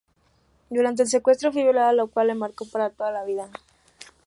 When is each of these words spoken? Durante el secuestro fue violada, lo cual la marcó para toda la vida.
Durante 0.71 1.03
el 1.03 1.09
secuestro 1.09 1.51
fue 1.53 1.61
violada, 1.61 1.93
lo 1.93 2.07
cual 2.07 2.25
la 2.29 2.33
marcó 2.33 2.65
para 2.67 2.89
toda 2.89 3.11
la 3.11 3.23
vida. 3.23 3.51